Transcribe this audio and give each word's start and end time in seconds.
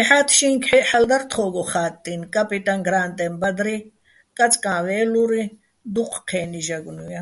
ეჰ̦ათ 0.00 0.28
შინგჰ̦აჸ 0.36 0.84
ჰ̦ალო̆ 0.88 1.08
დარ 1.10 1.22
თხო́გო 1.30 1.62
ხა́ტტინო̆ 1.70 2.30
"კაპიტაჼ 2.34 2.74
გრა́ნტეჼ 2.86 3.26
ბადრი", 3.40 3.76
"კაწკაჼ 4.36 4.74
ვე́ლური", 4.86 5.44
დუჴ 5.92 6.12
ჴე́ნი 6.28 6.60
ჟაგნუჲ. 6.66 7.20